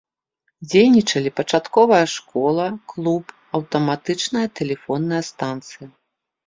Дзейнічалі 0.69 1.29
пачатковая 1.41 2.01
школа, 2.15 2.65
клуб, 2.95 3.23
аўтаматычная 3.61 4.47
тэлефонная 4.61 5.23
станцыя. 5.31 5.87